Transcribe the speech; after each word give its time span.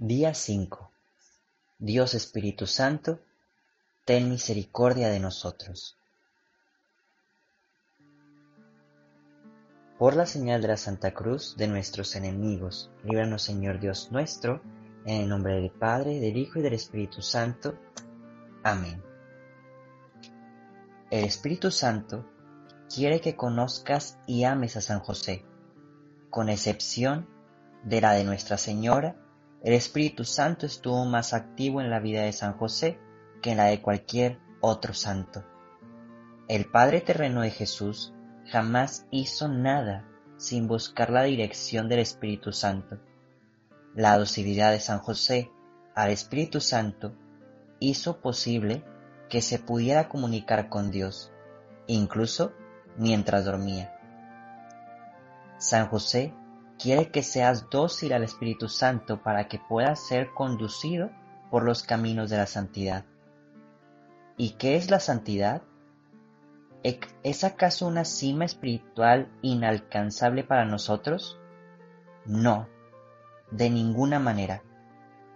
Día 0.00 0.32
5. 0.32 0.92
Dios 1.80 2.14
Espíritu 2.14 2.68
Santo, 2.68 3.18
ten 4.04 4.30
misericordia 4.30 5.08
de 5.08 5.18
nosotros. 5.18 5.98
Por 9.98 10.14
la 10.14 10.24
señal 10.24 10.62
de 10.62 10.68
la 10.68 10.76
Santa 10.76 11.12
Cruz 11.12 11.56
de 11.56 11.66
nuestros 11.66 12.14
enemigos, 12.14 12.92
líbranos 13.02 13.42
Señor 13.42 13.80
Dios 13.80 14.12
nuestro, 14.12 14.62
en 15.04 15.22
el 15.22 15.28
nombre 15.28 15.54
del 15.56 15.72
Padre, 15.72 16.20
del 16.20 16.36
Hijo 16.36 16.60
y 16.60 16.62
del 16.62 16.74
Espíritu 16.74 17.20
Santo. 17.20 17.76
Amén. 18.62 19.02
El 21.10 21.24
Espíritu 21.24 21.72
Santo 21.72 22.24
quiere 22.88 23.20
que 23.20 23.34
conozcas 23.34 24.16
y 24.28 24.44
ames 24.44 24.76
a 24.76 24.80
San 24.80 25.00
José, 25.00 25.44
con 26.30 26.50
excepción 26.50 27.28
de 27.82 28.00
la 28.00 28.12
de 28.12 28.22
Nuestra 28.22 28.58
Señora 28.58 29.24
el 29.62 29.72
Espíritu 29.72 30.24
Santo 30.24 30.66
estuvo 30.66 31.04
más 31.04 31.34
activo 31.34 31.80
en 31.80 31.90
la 31.90 32.00
vida 32.00 32.22
de 32.22 32.32
San 32.32 32.56
José 32.56 32.98
que 33.42 33.52
en 33.52 33.56
la 33.56 33.64
de 33.64 33.82
cualquier 33.82 34.38
otro 34.60 34.94
santo. 34.94 35.44
El 36.48 36.66
Padre 36.66 37.00
terreno 37.00 37.42
de 37.42 37.50
Jesús 37.50 38.14
jamás 38.46 39.06
hizo 39.10 39.48
nada 39.48 40.08
sin 40.36 40.68
buscar 40.68 41.10
la 41.10 41.24
dirección 41.24 41.88
del 41.88 41.98
Espíritu 41.98 42.52
Santo. 42.52 42.98
La 43.94 44.16
docilidad 44.16 44.70
de 44.70 44.80
San 44.80 45.00
José 45.00 45.50
al 45.94 46.10
Espíritu 46.10 46.60
Santo 46.60 47.14
hizo 47.80 48.20
posible 48.20 48.84
que 49.28 49.42
se 49.42 49.58
pudiera 49.58 50.08
comunicar 50.08 50.68
con 50.68 50.90
Dios, 50.90 51.32
incluso 51.86 52.52
mientras 52.96 53.44
dormía. 53.44 53.94
San 55.58 55.88
José 55.88 56.32
quiere 56.78 57.10
que 57.10 57.22
seas 57.22 57.68
dócil 57.70 58.12
al 58.12 58.22
Espíritu 58.22 58.68
Santo 58.68 59.22
para 59.22 59.48
que 59.48 59.58
puedas 59.58 60.06
ser 60.06 60.30
conducido 60.32 61.10
por 61.50 61.64
los 61.64 61.82
caminos 61.82 62.30
de 62.30 62.36
la 62.36 62.46
santidad. 62.46 63.04
¿Y 64.36 64.50
qué 64.50 64.76
es 64.76 64.90
la 64.90 65.00
santidad? 65.00 65.62
¿Es 67.22 67.44
acaso 67.44 67.86
una 67.86 68.04
cima 68.04 68.44
espiritual 68.44 69.30
inalcanzable 69.42 70.44
para 70.44 70.64
nosotros? 70.64 71.38
No, 72.24 72.68
de 73.50 73.68
ninguna 73.68 74.18
manera. 74.20 74.62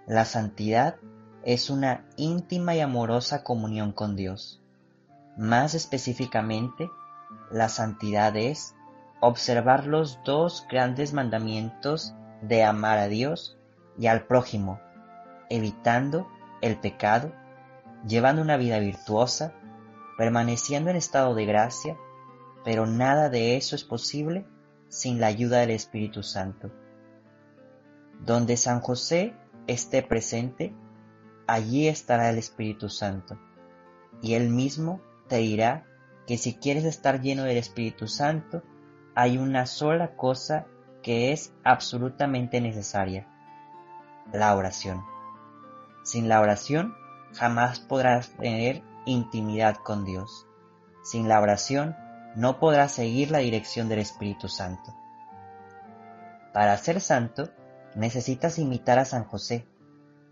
La 0.07 0.25
santidad 0.25 0.97
es 1.43 1.69
una 1.69 2.07
íntima 2.17 2.77
y 2.77 2.81
amorosa 2.81 3.43
comunión 3.43 3.93
con 3.93 4.15
Dios. 4.15 4.63
Más 5.37 5.75
específicamente, 5.75 6.89
la 7.51 7.69
santidad 7.69 8.37
es 8.37 8.75
observar 9.23 9.87
los 9.87 10.19
dos 10.25 10.67
grandes 10.69 11.13
mandamientos 11.13 12.13
de 12.41 12.65
amar 12.65 12.99
a 12.99 13.07
Dios 13.07 13.57
y 13.97 14.09
al 14.09 14.27
prójimo, 14.27 14.81
evitando 15.49 16.27
el 16.61 16.77
pecado, 16.81 17.33
llevando 18.05 18.43
una 18.43 18.57
vida 18.57 18.81
virtuosa, 18.81 19.55
permaneciendo 20.19 20.91
en 20.91 20.97
estado 20.97 21.37
de 21.37 21.47
gracia, 21.47 21.97
pero 22.65 22.87
nada 22.87 23.29
de 23.29 23.57
eso 23.57 23.77
es 23.77 23.85
posible 23.85 24.45
sin 24.89 25.21
la 25.21 25.29
ayuda 25.29 25.61
del 25.61 25.71
Espíritu 25.71 26.25
Santo. 26.25 26.73
Donde 28.19 28.57
San 28.57 28.81
José 28.81 29.37
esté 29.69 30.03
presente, 30.03 30.75
allí 31.47 31.87
estará 31.87 32.29
el 32.29 32.39
Espíritu 32.39 32.89
Santo, 32.89 33.39
y 34.21 34.35
él 34.35 34.49
mismo 34.49 35.01
te 35.29 35.37
dirá 35.37 35.87
que 36.27 36.39
si 36.39 36.55
quieres 36.55 36.85
estar 36.85 37.21
lleno 37.21 37.45
del 37.45 37.57
Espíritu 37.57 38.09
Santo, 38.09 38.65
hay 39.15 39.39
una 39.39 39.67
sola 39.67 40.17
cosa 40.17 40.67
que 41.03 41.33
es 41.33 41.53
absolutamente 41.65 42.61
necesaria, 42.61 43.27
la 44.33 44.55
oración. 44.55 45.05
Sin 46.05 46.29
la 46.29 46.41
oración 46.41 46.95
jamás 47.35 47.81
podrás 47.81 48.31
tener 48.31 48.83
intimidad 49.05 49.77
con 49.77 50.05
Dios. 50.05 50.47
Sin 51.03 51.29
la 51.29 51.41
oración 51.41 51.97
no 52.37 52.59
podrás 52.59 52.93
seguir 52.93 53.31
la 53.31 53.39
dirección 53.39 53.89
del 53.89 53.99
Espíritu 53.99 54.49
Santo. 54.49 54.95
Para 56.53 56.77
ser 56.79 57.01
santo 57.01 57.51
necesitas 57.95 58.59
imitar 58.59 58.99
a 58.99 59.05
San 59.05 59.25
José. 59.25 59.67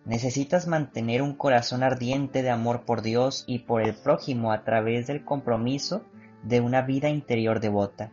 Necesitas 0.05 0.67
mantener 0.67 1.21
un 1.21 1.35
corazón 1.35 1.83
ardiente 1.83 2.43
de 2.43 2.51
amor 2.51 2.85
por 2.85 3.03
Dios 3.03 3.45
y 3.47 3.61
por 3.61 3.83
el 3.83 3.95
prójimo 3.95 4.53
a 4.53 4.65
través 4.65 5.07
del 5.07 5.25
compromiso 5.25 6.05
de 6.43 6.61
una 6.61 6.83
vida 6.83 7.11
interior 7.11 7.61
devota. 7.61 8.11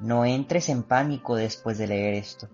No 0.00 0.24
entres 0.24 0.68
en 0.68 0.82
pánico 0.82 1.36
después 1.36 1.78
de 1.78 1.86
leer 1.86 2.14
esto. 2.14 2.48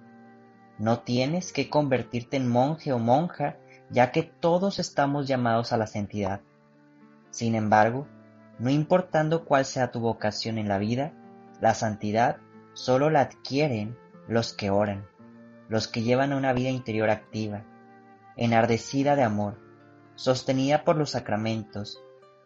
No 0.78 1.00
tienes 1.00 1.52
que 1.52 1.68
convertirte 1.68 2.36
en 2.36 2.48
monje 2.48 2.92
o 2.92 2.98
monja, 2.98 3.56
ya 3.90 4.10
que 4.10 4.22
todos 4.22 4.78
estamos 4.78 5.28
llamados 5.28 5.72
a 5.72 5.76
la 5.76 5.86
santidad. 5.86 6.40
Sin 7.30 7.54
embargo, 7.54 8.06
no 8.58 8.70
importando 8.70 9.44
cuál 9.44 9.64
sea 9.64 9.90
tu 9.90 10.00
vocación 10.00 10.58
en 10.58 10.68
la 10.68 10.78
vida, 10.78 11.12
la 11.60 11.74
santidad 11.74 12.38
solo 12.72 13.10
la 13.10 13.20
adquieren 13.20 13.96
los 14.28 14.52
que 14.52 14.70
oran, 14.70 15.06
los 15.68 15.88
que 15.88 16.02
llevan 16.02 16.32
una 16.32 16.52
vida 16.52 16.70
interior 16.70 17.10
activa, 17.10 17.64
enardecida 18.36 19.16
de 19.16 19.22
amor, 19.22 19.58
sostenida 20.14 20.84
por 20.84 20.96
los 20.96 21.10
sacramentos, 21.10 22.00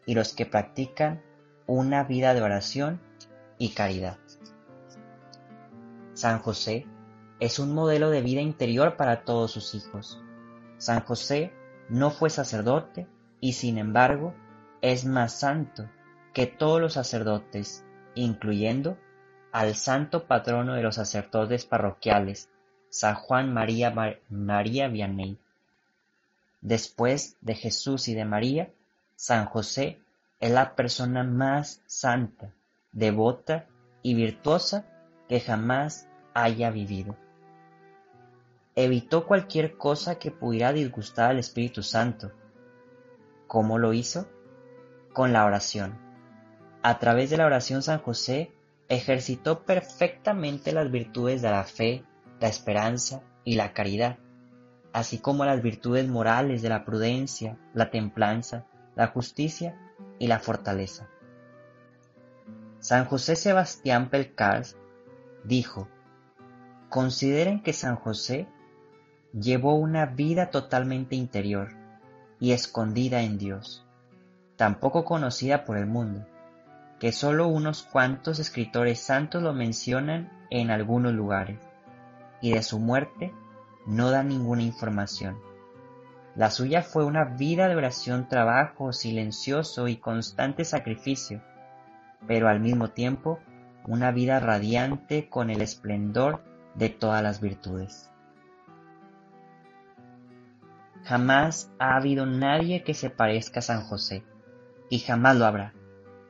y 0.06 0.14
los 0.14 0.32
que 0.32 0.46
practican 0.46 1.22
una 1.66 2.02
vida 2.02 2.32
de 2.32 2.40
oración 2.40 2.98
y 3.58 3.74
caridad. 3.74 4.16
San 6.18 6.40
José 6.40 6.84
es 7.38 7.60
un 7.60 7.72
modelo 7.72 8.10
de 8.10 8.22
vida 8.22 8.40
interior 8.40 8.96
para 8.96 9.22
todos 9.22 9.52
sus 9.52 9.76
hijos. 9.76 10.20
San 10.76 11.04
José 11.04 11.52
no 11.88 12.10
fue 12.10 12.28
sacerdote 12.28 13.06
y 13.40 13.52
sin 13.52 13.78
embargo 13.78 14.34
es 14.80 15.04
más 15.04 15.38
santo 15.38 15.88
que 16.34 16.46
todos 16.46 16.80
los 16.80 16.94
sacerdotes, 16.94 17.84
incluyendo 18.16 18.98
al 19.52 19.76
santo 19.76 20.26
patrono 20.26 20.74
de 20.74 20.82
los 20.82 20.96
sacerdotes 20.96 21.64
parroquiales, 21.66 22.50
San 22.88 23.14
Juan 23.14 23.54
María, 23.54 23.94
María 24.28 24.88
Vianney. 24.88 25.38
Después 26.60 27.36
de 27.42 27.54
Jesús 27.54 28.08
y 28.08 28.14
de 28.14 28.24
María, 28.24 28.72
San 29.14 29.46
José 29.46 30.00
es 30.40 30.50
la 30.50 30.74
persona 30.74 31.22
más 31.22 31.80
santa, 31.86 32.52
devota 32.90 33.66
y 34.02 34.14
virtuosa 34.14 34.84
que 35.28 35.38
jamás 35.38 36.07
haya 36.42 36.70
vivido. 36.70 37.16
Evitó 38.74 39.26
cualquier 39.26 39.76
cosa 39.76 40.18
que 40.18 40.30
pudiera 40.30 40.72
disgustar 40.72 41.30
al 41.30 41.38
Espíritu 41.38 41.82
Santo. 41.82 42.32
¿Cómo 43.46 43.78
lo 43.78 43.92
hizo? 43.92 44.28
Con 45.12 45.32
la 45.32 45.44
oración. 45.44 45.98
A 46.82 46.98
través 46.98 47.30
de 47.30 47.38
la 47.38 47.46
oración 47.46 47.82
San 47.82 47.98
José 47.98 48.52
ejercitó 48.88 49.64
perfectamente 49.64 50.72
las 50.72 50.90
virtudes 50.90 51.42
de 51.42 51.50
la 51.50 51.64
fe, 51.64 52.04
la 52.40 52.48
esperanza 52.48 53.22
y 53.44 53.56
la 53.56 53.72
caridad, 53.72 54.18
así 54.92 55.18
como 55.18 55.44
las 55.44 55.60
virtudes 55.60 56.08
morales 56.08 56.62
de 56.62 56.68
la 56.68 56.84
prudencia, 56.84 57.58
la 57.74 57.90
templanza, 57.90 58.64
la 58.94 59.08
justicia 59.08 59.76
y 60.18 60.28
la 60.28 60.38
fortaleza. 60.38 61.08
San 62.78 63.06
José 63.06 63.34
Sebastián 63.34 64.08
Pelcars 64.08 64.76
dijo, 65.42 65.88
Consideren 66.88 67.62
que 67.62 67.74
San 67.74 67.96
José 67.96 68.48
llevó 69.32 69.74
una 69.74 70.06
vida 70.06 70.50
totalmente 70.50 71.16
interior 71.16 71.68
y 72.40 72.52
escondida 72.52 73.20
en 73.22 73.36
Dios, 73.36 73.84
tampoco 74.56 75.04
conocida 75.04 75.64
por 75.64 75.76
el 75.76 75.86
mundo, 75.86 76.26
que 76.98 77.12
sólo 77.12 77.46
unos 77.48 77.82
cuantos 77.82 78.38
escritores 78.38 79.00
santos 79.00 79.42
lo 79.42 79.52
mencionan 79.52 80.32
en 80.50 80.70
algunos 80.70 81.12
lugares, 81.12 81.58
y 82.40 82.52
de 82.52 82.62
su 82.62 82.78
muerte 82.78 83.34
no 83.86 84.10
da 84.10 84.22
ninguna 84.22 84.62
información. 84.62 85.38
La 86.36 86.50
suya 86.50 86.82
fue 86.82 87.04
una 87.04 87.24
vida 87.24 87.68
de 87.68 87.76
oración, 87.76 88.28
trabajo 88.28 88.92
silencioso 88.94 89.88
y 89.88 89.96
constante 89.96 90.64
sacrificio, 90.64 91.42
pero 92.26 92.48
al 92.48 92.60
mismo 92.60 92.90
tiempo 92.90 93.40
una 93.84 94.10
vida 94.10 94.40
radiante 94.40 95.28
con 95.28 95.50
el 95.50 95.60
esplendor 95.60 96.42
de 96.74 96.88
todas 96.88 97.22
las 97.22 97.40
virtudes. 97.40 98.10
Jamás 101.04 101.70
ha 101.78 101.96
habido 101.96 102.26
nadie 102.26 102.82
que 102.82 102.94
se 102.94 103.08
parezca 103.10 103.60
a 103.60 103.62
San 103.62 103.82
José, 103.82 104.24
y 104.90 104.98
jamás 104.98 105.36
lo 105.36 105.46
habrá. 105.46 105.72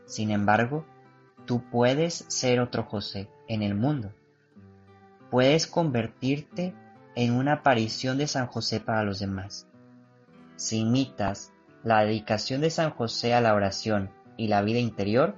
Sin 0.06 0.30
embargo, 0.30 0.84
tú 1.46 1.62
puedes 1.70 2.24
ser 2.28 2.60
otro 2.60 2.84
José 2.84 3.28
en 3.48 3.62
el 3.62 3.74
mundo. 3.74 4.12
Puedes 5.30 5.66
convertirte 5.66 6.74
en 7.14 7.32
una 7.34 7.54
aparición 7.54 8.18
de 8.18 8.26
San 8.26 8.46
José 8.46 8.80
para 8.80 9.02
los 9.02 9.18
demás. 9.18 9.66
Si 10.56 10.78
imitas 10.78 11.52
la 11.82 12.04
dedicación 12.04 12.60
de 12.60 12.70
San 12.70 12.90
José 12.90 13.34
a 13.34 13.40
la 13.40 13.54
oración 13.54 14.10
y 14.36 14.48
la 14.48 14.62
vida 14.62 14.78
interior, 14.78 15.34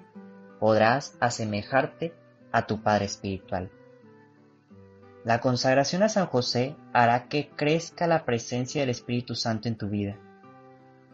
podrás 0.59 1.17
asemejarte 1.21 2.15
a 2.53 2.67
tu 2.67 2.83
Padre 2.83 3.07
Espiritual. 3.07 3.71
La 5.23 5.41
consagración 5.41 6.03
a 6.03 6.09
San 6.09 6.27
José 6.27 6.77
hará 6.95 7.29
que 7.29 7.51
crezca 7.51 8.07
la 8.07 8.25
presencia 8.25 8.81
del 8.81 8.89
Espíritu 8.89 9.35
Santo 9.35 9.69
en 9.69 9.77
tu 9.77 9.89
vida. 9.89 10.17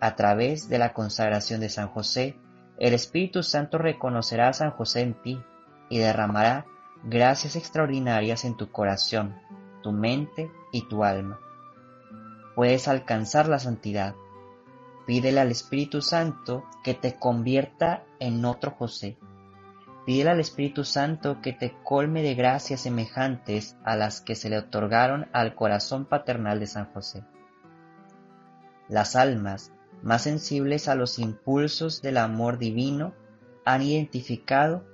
A 0.00 0.14
través 0.14 0.68
de 0.68 0.78
la 0.78 0.92
consagración 0.92 1.60
de 1.60 1.68
San 1.68 1.88
José, 1.88 2.38
el 2.78 2.94
Espíritu 2.94 3.42
Santo 3.42 3.78
reconocerá 3.78 4.48
a 4.48 4.52
San 4.52 4.70
José 4.70 5.00
en 5.00 5.14
ti 5.22 5.42
y 5.88 5.98
derramará 5.98 6.66
gracias 7.02 7.56
extraordinarias 7.56 8.44
en 8.44 8.56
tu 8.56 8.70
corazón, 8.70 9.34
tu 9.82 9.90
mente 9.90 10.52
y 10.70 10.86
tu 10.86 11.02
alma. 11.02 11.40
Puedes 12.54 12.86
alcanzar 12.86 13.48
la 13.48 13.58
santidad. 13.58 14.14
Pídele 15.04 15.40
al 15.40 15.50
Espíritu 15.50 16.00
Santo 16.00 16.64
que 16.84 16.94
te 16.94 17.16
convierta 17.16 18.04
en 18.20 18.44
otro 18.44 18.70
José 18.70 19.16
Pídele 20.06 20.30
al 20.30 20.38
Espíritu 20.38 20.84
Santo 20.84 21.40
que 21.42 21.52
te 21.52 21.74
colme 21.82 22.22
de 22.22 22.36
gracias 22.36 22.82
semejantes 22.82 23.76
a 23.84 23.96
las 23.96 24.20
que 24.20 24.36
se 24.36 24.48
le 24.48 24.56
otorgaron 24.56 25.28
al 25.32 25.56
corazón 25.56 26.04
paternal 26.04 26.60
de 26.60 26.68
San 26.68 26.92
José. 26.92 27.24
Las 28.88 29.16
almas 29.16 29.72
más 30.02 30.22
sensibles 30.22 30.86
a 30.86 30.94
los 30.94 31.18
impulsos 31.18 32.02
del 32.02 32.18
amor 32.18 32.58
divino 32.58 33.14
han 33.64 33.82
identificado 33.82 34.84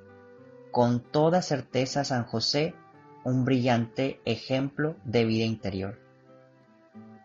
con 0.71 1.01
toda 1.01 1.43
certeza 1.43 2.01
a 2.01 2.05
San 2.05 2.25
José 2.25 2.75
un 3.23 3.45
brillante 3.45 4.23
ejemplo 4.25 4.97
de 5.05 5.27
vida 5.27 5.45
interior. 5.45 6.01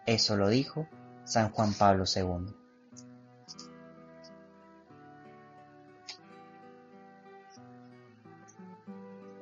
Eso 0.05 0.35
lo 0.35 0.49
dijo 0.49 0.89
San 1.23 1.51
Juan 1.51 1.73
Pablo 1.73 2.03
II. 2.13 2.53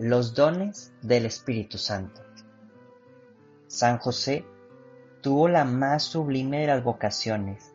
Los 0.08 0.36
dones 0.36 0.94
del 1.02 1.26
Espíritu 1.26 1.80
Santo. 1.80 2.22
San 3.66 3.98
José 3.98 4.46
tuvo 5.20 5.48
la 5.48 5.66
más 5.66 6.04
sublime 6.04 6.60
de 6.60 6.68
las 6.68 6.84
vocaciones, 6.84 7.74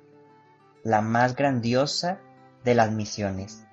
la 0.85 1.01
más 1.01 1.35
grandiosa 1.35 2.21
de 2.63 2.77
las 2.77 2.93
misiones. 2.93 3.65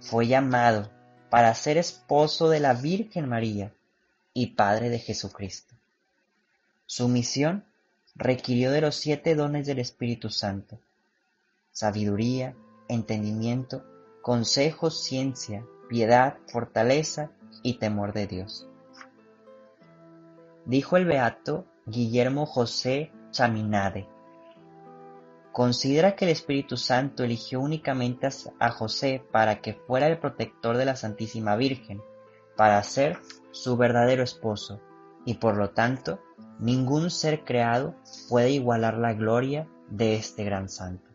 Fue 0.00 0.26
llamado 0.28 0.90
para 1.28 1.54
ser 1.54 1.76
esposo 1.76 2.48
de 2.48 2.58
la 2.60 2.72
Virgen 2.72 3.28
María 3.28 3.70
y 4.32 4.54
Padre 4.54 4.88
de 4.88 4.98
Jesucristo. 4.98 5.74
Su 6.86 7.06
misión 7.08 7.66
requirió 8.14 8.70
de 8.70 8.80
los 8.80 8.96
siete 8.96 9.34
dones 9.34 9.66
del 9.66 9.78
Espíritu 9.78 10.30
Santo, 10.30 10.78
sabiduría, 11.70 12.56
entendimiento, 12.88 13.84
consejo, 14.22 14.90
ciencia, 14.90 15.66
piedad, 15.90 16.38
fortaleza 16.46 17.30
y 17.62 17.74
temor 17.74 18.12
de 18.12 18.26
Dios. 18.26 18.68
Dijo 20.64 20.96
el 20.96 21.06
beato 21.06 21.66
Guillermo 21.86 22.46
José 22.46 23.12
Chaminade. 23.30 24.08
Considera 25.52 26.14
que 26.16 26.24
el 26.24 26.30
Espíritu 26.30 26.76
Santo 26.76 27.24
eligió 27.24 27.60
únicamente 27.60 28.28
a 28.58 28.70
José 28.70 29.22
para 29.32 29.60
que 29.60 29.74
fuera 29.74 30.06
el 30.06 30.18
protector 30.18 30.76
de 30.76 30.86
la 30.86 30.96
Santísima 30.96 31.56
Virgen, 31.56 32.00
para 32.56 32.82
ser 32.82 33.18
su 33.50 33.76
verdadero 33.76 34.22
esposo, 34.22 34.80
y 35.26 35.34
por 35.34 35.56
lo 35.56 35.70
tanto 35.70 36.20
ningún 36.58 37.10
ser 37.10 37.44
creado 37.44 37.94
puede 38.28 38.50
igualar 38.50 38.96
la 38.96 39.12
gloria 39.12 39.68
de 39.90 40.14
este 40.14 40.44
gran 40.44 40.68
santo. 40.68 41.10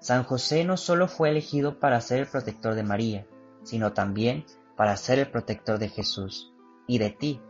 San 0.00 0.24
José 0.24 0.64
no 0.64 0.78
solo 0.78 1.08
fue 1.08 1.28
elegido 1.28 1.78
para 1.78 2.00
ser 2.00 2.20
el 2.20 2.26
protector 2.26 2.74
de 2.74 2.82
María, 2.82 3.26
sino 3.62 3.92
también 3.92 4.44
para 4.76 4.96
ser 4.96 5.18
el 5.18 5.30
protector 5.30 5.78
de 5.78 5.88
Jesús 5.88 6.52
y 6.86 6.98
de 6.98 7.10
ti. 7.10 7.40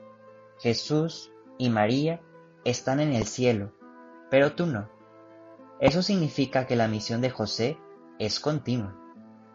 Jesús 0.59 1.33
y 1.59 1.71
María 1.71 2.21
están 2.65 3.01
en 3.01 3.13
el 3.13 3.27
cielo, 3.27 3.73
pero 4.31 4.53
tú 4.53 4.67
no. 4.67 4.89
Eso 5.81 6.03
significa 6.03 6.67
que 6.67 6.77
la 6.77 6.89
misión 6.89 7.21
de 7.21 7.31
José 7.31 7.79
es 8.19 8.41
continua. 8.41 8.97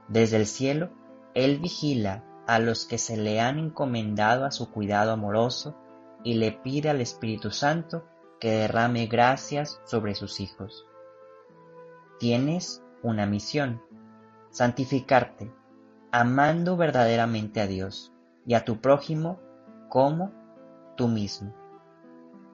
Desde 0.07 0.37
el 0.37 0.47
cielo, 0.47 0.89
Él 1.33 1.59
vigila 1.59 2.23
a 2.47 2.59
los 2.59 2.85
que 2.85 2.97
se 2.97 3.17
le 3.17 3.39
han 3.39 3.59
encomendado 3.59 4.45
a 4.45 4.51
su 4.51 4.71
cuidado 4.71 5.11
amoroso 5.11 5.75
y 6.23 6.35
le 6.35 6.51
pide 6.51 6.89
al 6.89 7.01
Espíritu 7.01 7.51
Santo 7.51 8.05
que 8.39 8.51
derrame 8.51 9.07
gracias 9.07 9.79
sobre 9.85 10.15
sus 10.15 10.39
hijos. 10.39 10.85
Tienes 12.19 12.83
una 13.03 13.25
misión, 13.25 13.81
santificarte, 14.49 15.51
amando 16.15 16.77
verdaderamente 16.77 17.59
a 17.59 17.67
Dios 17.67 18.13
y 18.45 18.53
a 18.53 18.63
tu 18.63 18.79
prójimo 18.79 19.41
como 19.89 20.31
tú 20.95 21.09
mismo. 21.09 21.53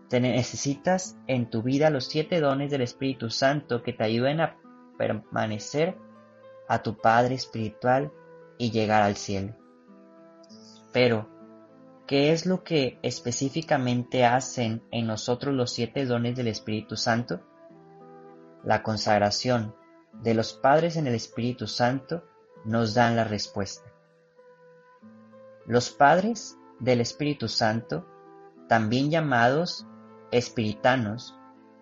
Te 0.10 0.20
necesitas 0.20 1.16
en 1.28 1.48
tu 1.48 1.62
vida 1.62 1.92
los 1.92 2.06
siete 2.06 2.40
dones 2.40 2.72
del 2.72 2.82
Espíritu 2.82 3.30
Santo 3.30 3.84
que 3.84 3.94
te 3.94 4.04
ayuden 4.04 4.42
a 4.42 4.58
permanecer 4.98 5.96
a 6.68 6.82
tu 6.82 6.98
Padre 6.98 7.36
Espiritual 7.36 8.12
y 8.58 8.72
llegar 8.72 9.04
al 9.04 9.16
cielo. 9.16 9.56
Pero, 10.92 11.30
¿qué 12.08 12.32
es 12.32 12.48
lo 12.48 12.64
que 12.64 12.98
específicamente 13.04 14.26
hacen 14.26 14.82
en 14.90 15.06
nosotros 15.06 15.54
los 15.54 15.72
siete 15.72 16.06
dones 16.06 16.36
del 16.36 16.48
Espíritu 16.48 16.98
Santo? 16.98 17.42
La 18.64 18.82
consagración, 18.82 19.76
de 20.14 20.34
los 20.34 20.54
padres 20.54 20.96
en 20.96 21.06
el 21.06 21.14
Espíritu 21.14 21.68
Santo 21.68 22.24
nos 22.66 22.94
dan 22.94 23.16
la 23.16 23.24
respuesta. 23.24 23.92
Los 25.66 25.90
padres 25.92 26.58
del 26.80 27.02
Espíritu 27.02 27.48
Santo, 27.48 28.06
también 28.68 29.12
llamados 29.12 29.86
espiritanos, 30.32 31.38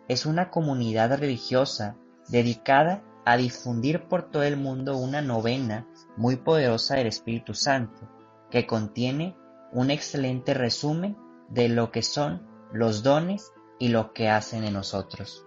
es 0.07 0.25
una 0.25 0.49
comunidad 0.49 1.17
religiosa 1.17 1.95
dedicada 2.27 3.03
a 3.25 3.37
difundir 3.37 4.07
por 4.07 4.31
todo 4.31 4.43
el 4.43 4.57
mundo 4.57 4.97
una 4.97 5.21
novena 5.21 5.87
muy 6.17 6.35
poderosa 6.35 6.95
del 6.95 7.07
Espíritu 7.07 7.53
Santo, 7.53 8.09
que 8.49 8.65
contiene 8.65 9.37
un 9.71 9.91
excelente 9.91 10.53
resumen 10.53 11.17
de 11.49 11.69
lo 11.69 11.91
que 11.91 12.01
son 12.01 12.47
los 12.73 13.03
dones 13.03 13.51
y 13.77 13.89
lo 13.89 14.13
que 14.13 14.29
hacen 14.29 14.63
en 14.63 14.73
nosotros. 14.73 15.45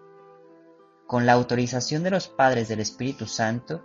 Con 1.07 1.27
la 1.27 1.33
autorización 1.33 2.03
de 2.03 2.11
los 2.11 2.29
padres 2.29 2.69
del 2.69 2.81
Espíritu 2.81 3.27
Santo, 3.27 3.83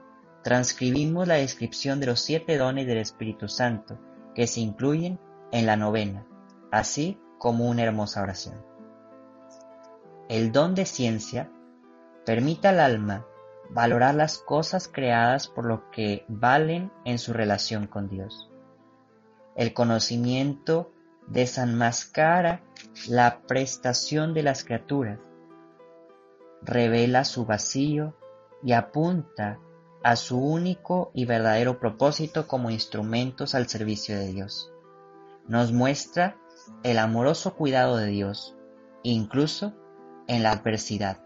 transcribimos 0.47 1.27
la 1.27 1.33
descripción 1.33 1.99
de 1.99 2.05
los 2.05 2.21
siete 2.21 2.57
dones 2.57 2.87
del 2.87 2.99
Espíritu 2.99 3.49
Santo 3.49 3.99
que 4.33 4.47
se 4.47 4.61
incluyen 4.61 5.19
en 5.51 5.65
la 5.65 5.75
novena, 5.75 6.25
así 6.71 7.19
como 7.37 7.67
una 7.67 7.83
hermosa 7.83 8.21
oración. 8.21 8.55
El 10.29 10.53
don 10.53 10.73
de 10.73 10.85
ciencia 10.85 11.51
permite 12.25 12.69
al 12.69 12.79
alma 12.79 13.25
valorar 13.71 14.15
las 14.15 14.37
cosas 14.37 14.87
creadas 14.87 15.49
por 15.49 15.65
lo 15.65 15.91
que 15.91 16.23
valen 16.29 16.93
en 17.03 17.19
su 17.19 17.33
relación 17.33 17.85
con 17.85 18.07
Dios. 18.07 18.49
El 19.57 19.73
conocimiento 19.73 20.93
desenmascara 21.27 22.61
la 23.09 23.41
prestación 23.41 24.33
de 24.33 24.43
las 24.43 24.63
criaturas 24.63 25.19
revela 26.61 27.25
su 27.25 27.45
vacío 27.45 28.15
y 28.63 28.71
apunta 28.71 29.59
a 30.07 30.15
su 30.15 30.39
único 30.39 31.11
y 31.13 31.25
verdadero 31.25 31.79
propósito 31.79 32.47
como 32.47 32.69
instrumentos 32.69 33.53
al 33.55 33.67
servicio 33.67 34.17
de 34.17 34.27
Dios. 34.27 34.71
Nos 35.49 35.73
muestra 35.73 36.37
el 36.83 36.97
amoroso 36.97 37.55
cuidado 37.55 37.97
de 37.97 38.07
Dios, 38.07 38.55
incluso 39.03 39.73
en 40.27 40.43
la 40.43 40.51
adversidad, 40.51 41.21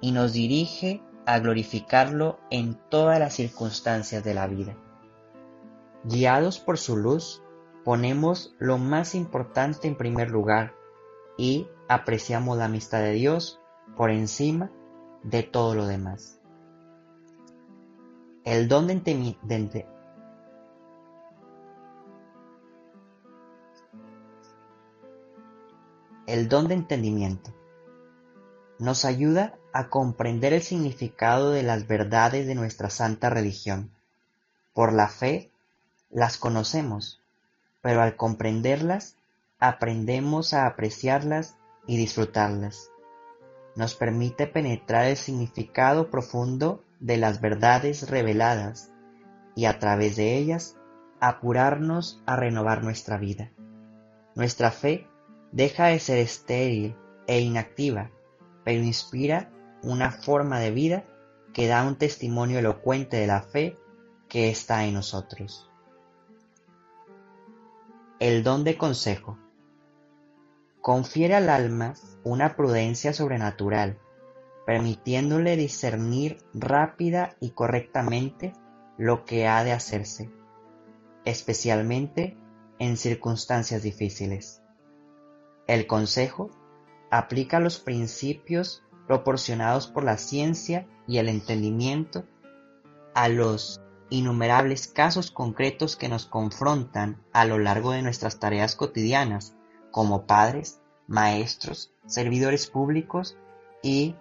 y 0.00 0.12
nos 0.12 0.32
dirige 0.32 1.02
a 1.26 1.40
glorificarlo 1.40 2.38
en 2.52 2.78
todas 2.88 3.18
las 3.18 3.34
circunstancias 3.34 4.22
de 4.22 4.34
la 4.34 4.46
vida. 4.46 4.76
Guiados 6.04 6.60
por 6.60 6.78
su 6.78 6.96
luz, 6.96 7.42
ponemos 7.84 8.54
lo 8.60 8.78
más 8.78 9.16
importante 9.16 9.88
en 9.88 9.96
primer 9.96 10.30
lugar 10.30 10.72
y 11.36 11.66
apreciamos 11.88 12.58
la 12.58 12.66
amistad 12.66 13.00
de 13.00 13.14
Dios 13.14 13.60
por 13.96 14.12
encima 14.12 14.70
de 15.24 15.42
todo 15.42 15.74
lo 15.74 15.88
demás. 15.88 16.43
El 18.44 18.68
don 18.68 18.86
de, 18.86 18.92
entendimiento 18.92 19.94
el 26.26 26.48
don 26.50 26.68
de 26.68 26.74
entendimiento. 26.74 27.54
nos 28.78 29.06
ayuda 29.06 29.54
a 29.72 29.88
comprender 29.88 30.52
el 30.52 30.60
significado 30.60 31.52
de 31.52 31.62
las 31.62 31.86
verdades 31.86 32.46
de 32.46 32.54
nuestra 32.54 32.90
santa 32.90 33.30
religión. 33.30 33.90
Por 34.74 34.92
la 34.92 35.08
fe 35.08 35.50
las 36.10 36.36
conocemos, 36.36 37.22
pero 37.80 38.02
al 38.02 38.14
comprenderlas 38.16 39.16
aprendemos 39.58 40.52
a 40.52 40.66
apreciarlas 40.66 41.56
y 41.86 41.96
disfrutarlas. 41.96 42.90
Nos 43.74 43.94
permite 43.94 44.46
penetrar 44.46 45.06
el 45.06 45.16
significado 45.16 46.10
profundo 46.10 46.83
de 47.00 47.16
las 47.16 47.40
verdades 47.40 48.08
reveladas 48.08 48.92
y 49.54 49.66
a 49.66 49.78
través 49.78 50.16
de 50.16 50.36
ellas 50.36 50.76
apurarnos 51.20 52.22
a 52.26 52.36
renovar 52.36 52.82
nuestra 52.82 53.18
vida. 53.18 53.50
Nuestra 54.34 54.70
fe 54.70 55.06
deja 55.52 55.86
de 55.86 56.00
ser 56.00 56.18
estéril 56.18 56.96
e 57.26 57.40
inactiva, 57.40 58.10
pero 58.64 58.82
inspira 58.82 59.50
una 59.82 60.10
forma 60.10 60.58
de 60.58 60.70
vida 60.70 61.04
que 61.52 61.68
da 61.68 61.86
un 61.86 61.96
testimonio 61.96 62.58
elocuente 62.58 63.16
de 63.16 63.26
la 63.26 63.42
fe 63.42 63.76
que 64.28 64.50
está 64.50 64.84
en 64.84 64.94
nosotros. 64.94 65.70
El 68.18 68.42
don 68.42 68.64
de 68.64 68.76
consejo 68.76 69.38
confiere 70.80 71.34
al 71.34 71.48
alma 71.48 71.94
una 72.24 72.56
prudencia 72.56 73.12
sobrenatural, 73.12 73.98
permitiéndole 74.66 75.56
discernir 75.56 76.38
rápida 76.54 77.36
y 77.40 77.50
correctamente 77.50 78.52
lo 78.96 79.24
que 79.24 79.46
ha 79.46 79.64
de 79.64 79.72
hacerse, 79.72 80.30
especialmente 81.24 82.36
en 82.78 82.96
circunstancias 82.96 83.82
difíciles. 83.82 84.62
El 85.66 85.86
consejo 85.86 86.50
aplica 87.10 87.60
los 87.60 87.78
principios 87.78 88.82
proporcionados 89.06 89.86
por 89.86 90.04
la 90.04 90.18
ciencia 90.18 90.86
y 91.06 91.18
el 91.18 91.28
entendimiento 91.28 92.24
a 93.14 93.28
los 93.28 93.80
innumerables 94.10 94.86
casos 94.86 95.30
concretos 95.30 95.96
que 95.96 96.08
nos 96.08 96.26
confrontan 96.26 97.22
a 97.32 97.44
lo 97.44 97.58
largo 97.58 97.92
de 97.92 98.02
nuestras 98.02 98.38
tareas 98.38 98.76
cotidianas 98.76 99.56
como 99.90 100.26
padres, 100.26 100.80
maestros, 101.06 101.92
servidores 102.06 102.66
públicos 102.66 103.36
y 103.82 104.14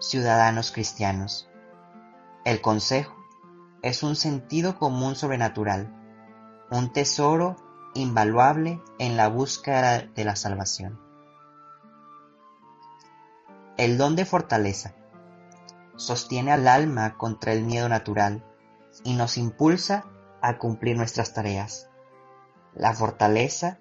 ciudadanos 0.00 0.72
cristianos. 0.72 1.48
El 2.46 2.62
consejo 2.62 3.14
es 3.82 4.02
un 4.02 4.16
sentido 4.16 4.78
común 4.78 5.14
sobrenatural, 5.14 5.94
un 6.70 6.90
tesoro 6.92 7.56
invaluable 7.94 8.82
en 8.98 9.18
la 9.18 9.28
búsqueda 9.28 10.00
de 10.00 10.24
la 10.24 10.36
salvación. 10.36 10.98
El 13.76 13.98
don 13.98 14.16
de 14.16 14.24
fortaleza 14.24 14.94
sostiene 15.96 16.52
al 16.52 16.66
alma 16.66 17.18
contra 17.18 17.52
el 17.52 17.62
miedo 17.62 17.88
natural 17.90 18.42
y 19.04 19.14
nos 19.14 19.36
impulsa 19.36 20.06
a 20.40 20.56
cumplir 20.56 20.96
nuestras 20.96 21.34
tareas. 21.34 21.90
La 22.74 22.94
fortaleza 22.94 23.80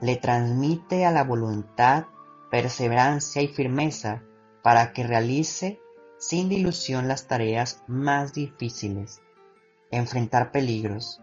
le 0.00 0.16
transmite 0.16 1.04
a 1.04 1.10
la 1.10 1.24
voluntad 1.24 2.04
perseverancia 2.50 3.42
y 3.42 3.48
firmeza 3.48 4.22
para 4.66 4.92
que 4.92 5.04
realice 5.04 5.80
sin 6.18 6.48
dilución 6.48 7.06
las 7.06 7.28
tareas 7.28 7.84
más 7.86 8.32
difíciles, 8.32 9.22
enfrentar 9.92 10.50
peligros, 10.50 11.22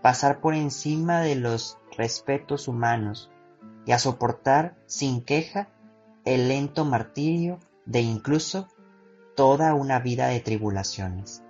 pasar 0.00 0.40
por 0.40 0.54
encima 0.54 1.20
de 1.20 1.34
los 1.34 1.76
respetos 1.98 2.66
humanos 2.66 3.30
y 3.84 3.92
a 3.92 3.98
soportar 3.98 4.74
sin 4.86 5.22
queja 5.22 5.68
el 6.24 6.48
lento 6.48 6.86
martirio 6.86 7.58
de 7.84 8.00
incluso 8.00 8.68
toda 9.36 9.74
una 9.74 9.98
vida 9.98 10.28
de 10.28 10.40
tribulaciones. 10.40 11.42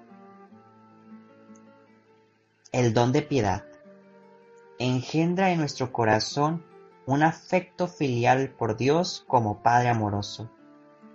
El 2.72 2.94
don 2.94 3.12
de 3.12 3.22
piedad 3.22 3.64
engendra 4.80 5.52
en 5.52 5.60
nuestro 5.60 5.92
corazón 5.92 6.64
un 7.06 7.22
afecto 7.22 7.86
filial 7.86 8.50
por 8.50 8.76
Dios 8.76 9.24
como 9.28 9.62
Padre 9.62 9.90
amoroso. 9.90 10.50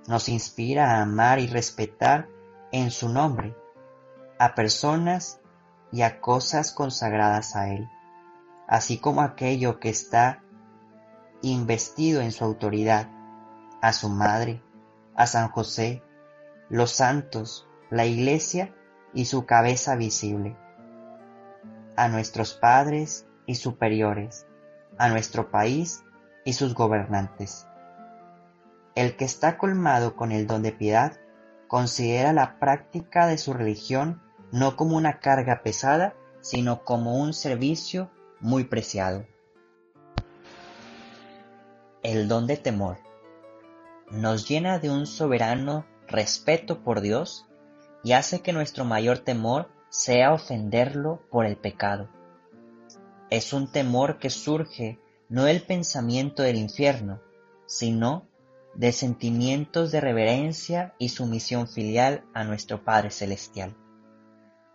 Nos 0.07 0.29
inspira 0.29 0.91
a 0.91 1.01
amar 1.01 1.39
y 1.39 1.47
respetar 1.47 2.27
en 2.71 2.91
su 2.91 3.09
nombre 3.09 3.55
a 4.39 4.55
personas 4.55 5.39
y 5.91 6.01
a 6.01 6.19
cosas 6.19 6.71
consagradas 6.71 7.55
a 7.55 7.69
Él, 7.69 7.89
así 8.67 8.97
como 8.97 9.21
aquello 9.21 9.79
que 9.79 9.89
está 9.89 10.41
investido 11.41 12.21
en 12.21 12.31
su 12.31 12.43
autoridad 12.43 13.09
a 13.83 13.91
su 13.91 14.07
madre, 14.07 14.63
a 15.13 15.27
San 15.27 15.49
José, 15.49 16.01
los 16.69 16.91
santos, 16.91 17.67
la 17.89 18.05
iglesia 18.05 18.73
y 19.13 19.25
su 19.25 19.45
cabeza 19.45 19.97
visible, 19.97 20.55
a 21.97 22.07
nuestros 22.07 22.53
padres 22.53 23.27
y 23.45 23.55
superiores, 23.55 24.47
a 24.97 25.09
nuestro 25.09 25.51
país 25.51 26.01
y 26.45 26.53
sus 26.53 26.73
gobernantes. 26.73 27.67
El 28.95 29.15
que 29.15 29.25
está 29.25 29.57
colmado 29.57 30.15
con 30.15 30.31
el 30.31 30.45
don 30.45 30.61
de 30.61 30.71
piedad 30.71 31.19
considera 31.67 32.33
la 32.33 32.59
práctica 32.59 33.25
de 33.25 33.37
su 33.37 33.53
religión 33.53 34.21
no 34.51 34.75
como 34.75 34.95
una 34.97 35.19
carga 35.19 35.63
pesada, 35.63 36.15
sino 36.41 36.83
como 36.83 37.17
un 37.17 37.33
servicio 37.33 38.11
muy 38.39 38.65
preciado. 38.65 39.25
El 42.03 42.27
don 42.27 42.45
de 42.45 42.57
temor 42.57 42.97
nos 44.11 44.47
llena 44.47 44.77
de 44.77 44.91
un 44.91 45.07
soberano 45.07 45.85
respeto 46.07 46.83
por 46.83 47.01
Dios 47.01 47.47
y 48.03 48.11
hace 48.11 48.41
que 48.41 48.53
nuestro 48.53 48.85
mayor 48.85 49.19
temor 49.19 49.71
sea 49.89 50.33
ofenderlo 50.33 51.23
por 51.31 51.47
el 51.47 51.55
pecado. 51.55 52.09
Es 53.31 53.53
un 53.53 53.71
temor 53.71 54.19
que 54.19 54.29
surge 54.29 54.99
no 55.29 55.45
del 55.45 55.63
pensamiento 55.63 56.43
del 56.43 56.57
infierno, 56.57 57.21
sino 57.65 58.27
de 58.75 58.91
sentimientos 58.91 59.91
de 59.91 60.01
reverencia 60.01 60.93
y 60.97 61.09
sumisión 61.09 61.67
filial 61.67 62.23
a 62.33 62.43
nuestro 62.43 62.83
Padre 62.83 63.11
Celestial. 63.11 63.75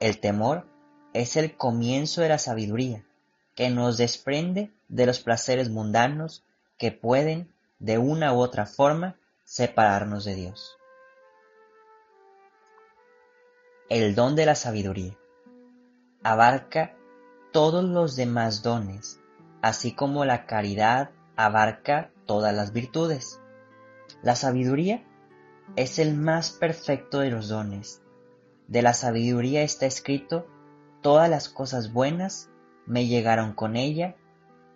El 0.00 0.20
temor 0.20 0.66
es 1.12 1.36
el 1.36 1.56
comienzo 1.56 2.20
de 2.20 2.28
la 2.28 2.38
sabiduría, 2.38 3.04
que 3.54 3.70
nos 3.70 3.96
desprende 3.96 4.70
de 4.88 5.06
los 5.06 5.20
placeres 5.20 5.68
mundanos 5.68 6.44
que 6.78 6.92
pueden, 6.92 7.52
de 7.80 7.98
una 7.98 8.32
u 8.32 8.38
otra 8.38 8.66
forma, 8.66 9.16
separarnos 9.44 10.24
de 10.24 10.34
Dios. 10.34 10.76
El 13.88 14.14
don 14.14 14.36
de 14.36 14.46
la 14.46 14.54
sabiduría 14.54 15.16
abarca 16.22 16.94
todos 17.52 17.82
los 17.82 18.16
demás 18.16 18.62
dones, 18.62 19.18
así 19.62 19.92
como 19.94 20.24
la 20.24 20.46
caridad 20.46 21.10
abarca 21.36 22.12
todas 22.26 22.54
las 22.54 22.72
virtudes. 22.72 23.40
La 24.22 24.34
sabiduría 24.34 25.04
es 25.76 25.98
el 25.98 26.14
más 26.14 26.50
perfecto 26.50 27.20
de 27.20 27.30
los 27.30 27.48
dones. 27.48 28.02
De 28.66 28.82
la 28.82 28.94
sabiduría 28.94 29.62
está 29.62 29.86
escrito, 29.86 30.46
todas 31.02 31.30
las 31.30 31.48
cosas 31.48 31.92
buenas 31.92 32.50
me 32.86 33.06
llegaron 33.06 33.52
con 33.52 33.76
ella 33.76 34.16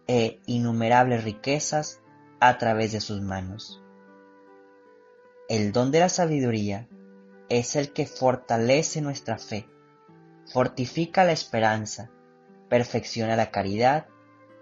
e 0.06 0.40
innumerables 0.46 1.24
riquezas 1.24 2.00
a 2.40 2.58
través 2.58 2.92
de 2.92 3.00
sus 3.00 3.20
manos. 3.20 3.82
El 5.48 5.72
don 5.72 5.90
de 5.90 6.00
la 6.00 6.08
sabiduría 6.08 6.88
es 7.48 7.76
el 7.76 7.92
que 7.92 8.06
fortalece 8.06 9.00
nuestra 9.00 9.38
fe, 9.38 9.68
fortifica 10.46 11.24
la 11.24 11.32
esperanza, 11.32 12.10
perfecciona 12.68 13.36
la 13.36 13.50
caridad 13.50 14.06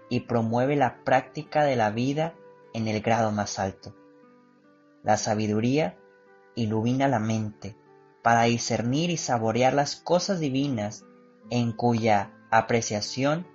y 0.09 0.21
promueve 0.21 0.75
la 0.75 1.03
práctica 1.03 1.63
de 1.63 1.75
la 1.75 1.91
vida 1.91 2.35
en 2.73 2.87
el 2.87 3.01
grado 3.01 3.31
más 3.31 3.59
alto. 3.59 3.95
La 5.03 5.17
sabiduría 5.17 5.97
ilumina 6.55 7.07
la 7.07 7.19
mente 7.19 7.75
para 8.21 8.43
discernir 8.43 9.09
y 9.09 9.17
saborear 9.17 9.73
las 9.73 9.95
cosas 9.95 10.39
divinas 10.39 11.05
en 11.49 11.71
cuya 11.71 12.33
apreciación 12.51 13.47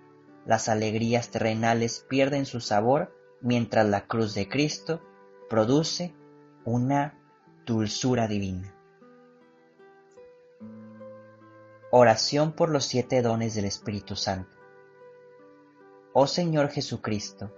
las 0.44 0.68
alegrías 0.68 1.30
terrenales 1.30 2.04
pierden 2.08 2.46
su 2.46 2.60
sabor 2.60 3.14
mientras 3.40 3.86
la 3.86 4.06
cruz 4.06 4.34
de 4.34 4.48
Cristo 4.48 5.00
produce 5.48 6.14
una 6.64 7.18
dulzura 7.64 8.26
divina. 8.26 8.74
Oración 11.90 12.52
por 12.52 12.70
los 12.70 12.84
siete 12.84 13.22
dones 13.22 13.54
del 13.54 13.64
Espíritu 13.64 14.16
Santo. 14.16 14.56
Oh 16.12 16.26
Señor 16.26 16.70
Jesucristo, 16.70 17.52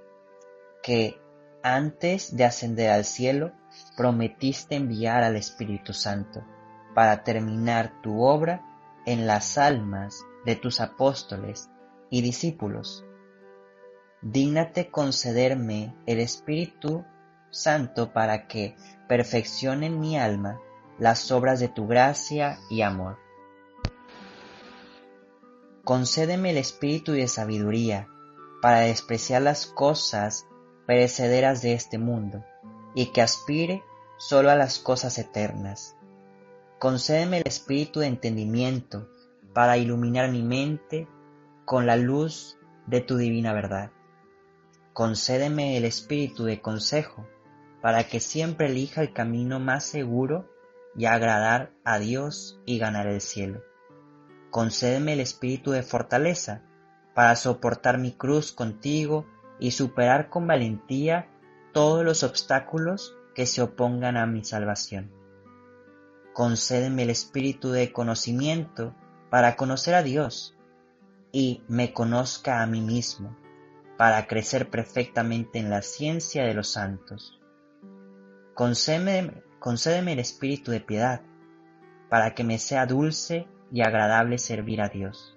que 0.83 1.21
antes 1.63 2.37
de 2.37 2.45
ascender 2.45 2.91
al 2.91 3.05
cielo 3.05 3.53
prometiste 3.97 4.77
enviar 4.77 5.23
al 5.23 5.37
Espíritu 5.37 5.93
Santo 5.93 6.45
para 6.95 7.25
terminar 7.25 8.01
tu 8.03 8.23
obra 8.23 8.63
en 9.07 9.27
las 9.27 9.59
almas 9.59 10.25
de 10.45 10.57
tus 10.57 10.81
apóstoles 10.81 11.71
y 12.11 12.23
discípulos. 12.23 13.05
Dígnate 14.21 14.91
concederme 14.91 15.95
el 16.07 16.21
espíritu 16.21 17.05
Santo 17.51 18.13
para 18.13 18.49
que 18.49 18.77
perfeccione 19.09 19.87
en 19.87 20.01
mi 20.01 20.19
alma 20.19 20.61
las 20.99 21.31
obras 21.31 21.61
de 21.61 21.69
tu 21.69 21.87
gracia 21.87 22.59
y 22.69 22.83
amor. 22.83 23.19
Concédeme 25.85 26.51
el 26.51 26.59
espíritu 26.59 27.13
de 27.13 27.29
sabiduría 27.29 28.09
para 28.61 28.81
despreciar 28.81 29.43
las 29.43 29.67
cosas 29.67 30.47
perecederas 30.87 31.63
de 31.63 31.75
este 31.75 31.99
mundo 31.99 32.45
y 32.99 33.13
que 33.13 33.23
aspire 33.23 33.85
solo 34.17 34.51
a 34.51 34.57
las 34.57 34.81
cosas 34.81 35.19
eternas. 35.19 35.97
Concédeme 36.81 37.39
el 37.39 37.45
espíritu 37.47 38.01
de 38.01 38.09
entendimiento 38.09 39.09
para 39.55 39.77
iluminar 39.77 40.33
mi 40.33 40.43
mente 40.43 41.07
con 41.65 41.87
la 41.87 41.95
luz 41.95 42.59
de 42.89 43.01
tu 43.01 43.17
divina 43.17 43.53
verdad. 43.53 43.93
Concédeme 44.95 45.77
el 45.77 45.85
espíritu 45.85 46.43
de 46.43 46.61
consejo 46.61 47.25
para 47.81 48.03
que 48.09 48.19
siempre 48.19 48.67
elija 48.67 49.01
el 49.01 49.13
camino 49.13 49.61
más 49.61 49.85
seguro 49.85 50.51
y 50.97 51.05
agradar 51.05 51.71
a 51.85 52.01
Dios 52.01 52.59
y 52.67 52.81
ganar 52.81 53.07
el 53.07 53.21
cielo. 53.21 53.63
Concédeme 54.51 55.13
el 55.13 55.21
espíritu 55.21 55.71
de 55.71 55.85
fortaleza 55.85 56.63
para 57.15 57.37
soportar 57.37 57.99
mi 57.99 58.11
cruz 58.11 58.51
contigo 58.51 59.25
y 59.61 59.71
superar 59.71 60.31
con 60.31 60.49
valentía 60.49 61.29
todos 61.79 62.05
los 62.05 62.25
obstáculos 62.25 63.17
que 63.37 63.47
se 63.47 63.63
opongan 63.63 64.17
a 64.17 64.27
mi 64.27 64.43
salvación. 64.43 65.13
Concédeme 66.35 67.05
el 67.05 67.11
espíritu 67.11 67.71
de 67.71 67.93
conocimiento 67.93 68.97
para 69.31 69.55
conocer 69.55 69.95
a 69.95 70.03
Dios 70.03 70.57
y 71.31 71.63
me 71.69 71.93
conozca 71.93 72.63
a 72.63 72.67
mí 72.67 72.81
mismo, 72.81 73.37
para 73.97 74.27
crecer 74.27 74.71
perfectamente 74.71 75.61
en 75.61 75.71
la 75.71 75.83
ciencia 75.83 76.43
de 76.43 76.55
los 76.55 76.73
santos. 76.73 77.39
Concédeme, 78.55 79.45
concédeme 79.61 80.15
el 80.15 80.19
espíritu 80.19 80.73
de 80.73 80.81
piedad, 80.81 81.21
para 82.11 82.35
que 82.35 82.43
me 82.43 82.59
sea 82.59 82.87
dulce 82.87 83.47
y 83.71 83.83
agradable 83.83 84.39
servir 84.39 84.81
a 84.81 84.89
Dios. 84.89 85.37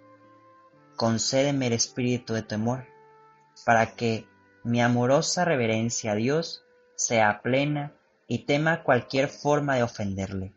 Concédeme 0.96 1.68
el 1.68 1.74
espíritu 1.74 2.34
de 2.34 2.42
temor, 2.42 2.88
para 3.64 3.96
que 3.96 4.26
mi 4.64 4.82
amorosa 4.82 5.46
reverencia 5.46 6.12
a 6.12 6.16
Dios 6.16 6.64
sea 6.96 7.42
plena 7.42 7.94
y 8.28 8.46
tema 8.46 8.84
cualquier 8.84 9.28
forma 9.28 9.76
de 9.76 9.84
ofenderle. 9.84 10.54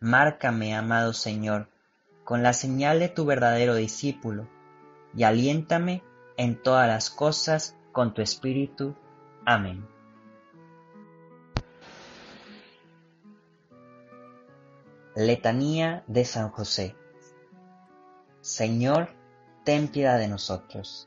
Márcame, 0.00 0.74
amado 0.74 1.12
Señor, 1.12 1.68
con 2.24 2.42
la 2.42 2.52
señal 2.52 2.98
de 2.98 3.08
tu 3.08 3.24
verdadero 3.24 3.74
discípulo, 3.74 4.48
y 5.14 5.24
aliéntame 5.24 6.02
en 6.36 6.60
todas 6.60 6.88
las 6.88 7.10
cosas 7.10 7.76
con 7.92 8.14
tu 8.14 8.22
espíritu. 8.22 8.96
Amén. 9.44 9.86
Letanía 15.14 16.04
de 16.06 16.24
San 16.24 16.48
José. 16.48 16.96
Señor, 18.40 19.10
ten 19.62 19.88
piedad 19.88 20.18
de 20.18 20.26
nosotros. 20.26 21.06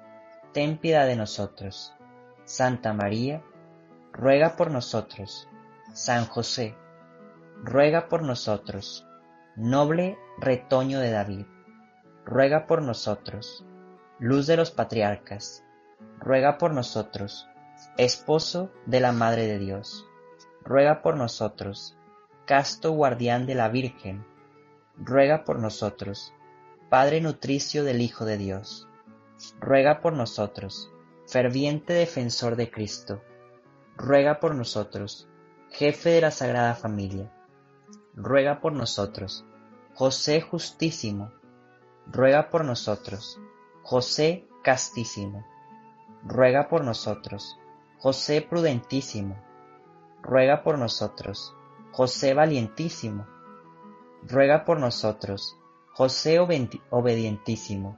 ten 0.53 0.77
piedad 0.77 1.07
de 1.07 1.15
nosotros. 1.15 1.93
Santa 2.45 2.93
María, 2.93 3.43
ruega 4.11 4.55
por 4.55 4.71
nosotros. 4.71 5.47
San 5.93 6.25
José, 6.25 6.75
ruega 7.63 8.07
por 8.07 8.23
nosotros. 8.23 9.05
Noble 9.55 10.17
retoño 10.37 10.99
de 10.99 11.11
David, 11.11 11.45
ruega 12.25 12.67
por 12.67 12.81
nosotros. 12.81 13.65
Luz 14.19 14.47
de 14.47 14.57
los 14.57 14.71
patriarcas, 14.71 15.63
ruega 16.19 16.57
por 16.57 16.73
nosotros. 16.73 17.47
Esposo 17.97 18.71
de 18.85 18.99
la 18.99 19.11
Madre 19.11 19.47
de 19.47 19.59
Dios, 19.59 20.05
ruega 20.63 21.01
por 21.01 21.17
nosotros. 21.17 21.97
Casto 22.45 22.91
guardián 22.91 23.45
de 23.45 23.55
la 23.55 23.69
Virgen, 23.69 24.25
ruega 24.97 25.43
por 25.43 25.59
nosotros. 25.59 26.33
Padre 26.89 27.21
nutricio 27.21 27.83
del 27.83 28.01
Hijo 28.01 28.25
de 28.25 28.37
Dios, 28.37 28.87
ruega 29.59 30.01
por 30.01 30.13
nosotros. 30.13 30.91
Ferviente 31.27 31.93
defensor 31.93 32.55
de 32.55 32.69
Cristo, 32.69 33.21
ruega 33.95 34.39
por 34.39 34.55
nosotros. 34.55 35.27
Jefe 35.69 36.09
de 36.09 36.21
la 36.21 36.31
Sagrada 36.31 36.75
Familia, 36.75 37.31
ruega 38.13 38.59
por 38.59 38.73
nosotros. 38.73 39.45
José 39.93 40.41
justísimo, 40.41 41.31
ruega 42.07 42.49
por 42.49 42.65
nosotros. 42.65 43.39
José 43.83 44.47
castísimo, 44.63 45.45
ruega 46.23 46.67
por 46.67 46.83
nosotros. 46.83 47.57
José 47.99 48.41
prudentísimo, 48.41 49.37
ruega 50.21 50.63
por 50.63 50.77
nosotros. 50.77 51.55
José 51.91 52.33
valientísimo, 52.33 53.27
ruega 54.23 54.65
por 54.65 54.79
nosotros. 54.79 55.57
José 55.93 56.39
obedientísimo, 56.39 57.97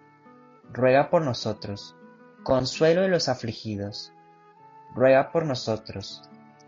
ruega 0.71 1.09
por 1.09 1.21
nosotros. 1.21 1.95
Consuelo 2.43 3.01
de 3.01 3.09
los 3.09 3.29
afligidos, 3.29 4.13
ruega 4.95 5.31
por 5.31 5.45
nosotros. 5.45 6.23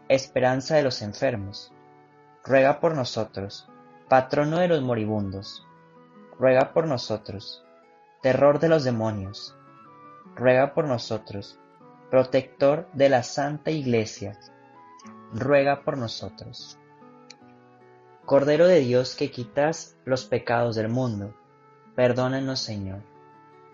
Esperanza 0.10 0.76
de 0.76 0.84
los 0.84 1.02
enfermos, 1.02 1.72
ruega 2.44 2.80
por 2.80 2.96
nosotros. 2.96 3.68
Patrono 4.10 4.60
de 4.60 4.68
los 4.68 4.82
moribundos, 4.82 5.66
ruega 6.38 6.74
por 6.74 6.86
nosotros. 6.86 7.66
Terror 8.22 8.60
de 8.60 8.70
los 8.70 8.84
demonios, 8.84 9.56
ruega 10.36 10.74
por 10.74 10.86
nosotros. 10.86 11.60
Protector 12.12 12.88
de 12.94 13.10
la 13.10 13.24
Santa 13.24 13.72
Iglesia, 13.72 14.38
ruega 15.34 15.84
por 15.84 15.98
nosotros. 15.98 16.78
Cordero 18.26 18.68
de 18.68 18.80
Dios 18.80 19.16
que 19.16 19.32
quitas 19.32 19.98
los 20.06 20.26
pecados 20.26 20.76
del 20.76 20.90
mundo, 20.90 21.34
perdónanos 21.96 22.60
Señor. 22.60 23.13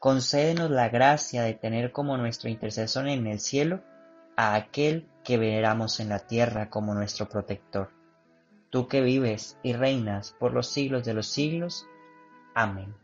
concédenos 0.00 0.70
la 0.70 0.88
gracia 0.88 1.42
de 1.42 1.52
tener 1.52 1.92
como 1.92 2.16
nuestro 2.16 2.48
intercesor 2.48 3.06
en 3.06 3.26
el 3.26 3.38
cielo 3.38 3.82
a 4.34 4.54
aquel 4.54 5.06
que 5.22 5.36
veneramos 5.36 6.00
en 6.00 6.08
la 6.08 6.20
tierra 6.20 6.70
como 6.70 6.94
nuestro 6.94 7.28
protector. 7.28 7.90
Tú 8.70 8.88
que 8.88 9.02
vives 9.02 9.58
y 9.62 9.74
reinas 9.74 10.34
por 10.40 10.54
los 10.54 10.68
siglos 10.68 11.04
de 11.04 11.12
los 11.12 11.26
siglos. 11.26 11.86
Amén. 12.54 12.94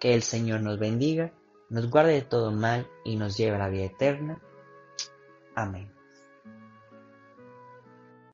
Que 0.00 0.14
el 0.14 0.22
Señor 0.22 0.60
nos 0.60 0.80
bendiga, 0.80 1.32
nos 1.70 1.88
guarde 1.88 2.14
de 2.14 2.22
todo 2.22 2.50
mal 2.50 2.88
y 3.04 3.14
nos 3.14 3.36
lleve 3.36 3.56
a 3.56 3.60
la 3.60 3.68
vida 3.68 3.84
eterna. 3.84 4.40
Amén. 5.54 5.97